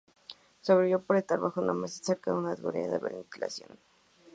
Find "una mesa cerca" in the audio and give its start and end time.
1.61-2.31